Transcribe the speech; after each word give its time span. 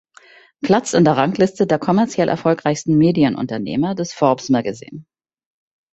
Platz 0.63 0.93
in 0.95 1.03
der 1.03 1.15
Rangliste 1.15 1.67
der 1.67 1.77
kommerziell 1.77 2.27
erfolgreichsten 2.27 2.97
Medienunternehmer 2.97 3.93
des 3.93 4.13
Forbes 4.13 4.49
Magazine. 4.49 5.05